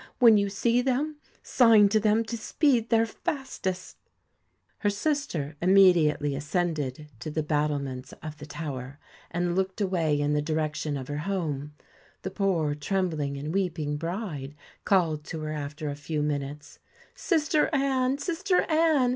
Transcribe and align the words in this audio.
When 0.17 0.35
you 0.35 0.49
see 0.49 0.81
them, 0.81 1.17
sign 1.43 1.87
to 1.89 1.99
them 1.99 2.23
to 2.23 2.35
speed 2.35 2.89
their 2.89 3.05
fastest' 3.05 3.97
Her 4.79 4.89
sister 4.89 5.55
immediately 5.61 6.33
ascended 6.35 7.09
to 7.19 7.29
the 7.29 7.43
battle 7.43 7.75
164 7.77 8.19
BLUE 8.19 8.25
ments 8.25 8.33
of 8.35 8.39
the 8.39 8.47
tower, 8.51 8.99
and 9.29 9.55
looked 9.55 9.79
away 9.79 10.19
in 10.19 10.33
the 10.33 10.41
direc 10.41 10.69
BEARD 10.71 10.75
tion 10.77 10.97
of 10.97 11.07
her 11.07 11.17
home. 11.19 11.75
The 12.23 12.31
poor 12.31 12.73
trembling 12.73 13.37
and 13.37 13.53
weeping 13.53 13.97
bride 13.97 14.55
called 14.85 15.23
to 15.25 15.41
her 15.41 15.51
after 15.53 15.87
a 15.91 15.95
few 15.95 16.23
minutes: 16.23 16.79
'Sister 17.13 17.69
Anne! 17.71 18.17
sister 18.17 18.61
Anne! 18.67 19.09